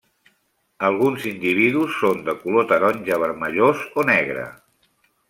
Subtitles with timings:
[0.87, 4.49] Alguns individus són de color taronja vermellós o negre.